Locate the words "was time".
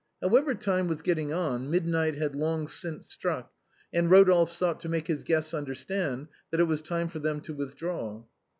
6.63-7.07